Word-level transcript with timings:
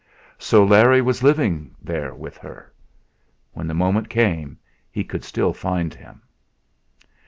So 0.39 0.63
Larry 0.65 0.99
was 0.99 1.21
living 1.21 1.75
there 1.79 2.15
with 2.15 2.35
her! 2.39 2.73
When 3.53 3.67
the 3.67 3.75
moment 3.75 4.09
came 4.09 4.57
he 4.89 5.03
could 5.03 5.23
still 5.23 5.53
find 5.53 5.93
him. 5.93 6.23